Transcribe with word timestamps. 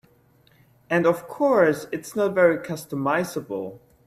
And 0.89 1.05
of 1.05 1.27
course, 1.27 1.85
it's 1.91 2.15
not 2.15 2.33
very 2.33 2.57
customizable. 2.57 3.77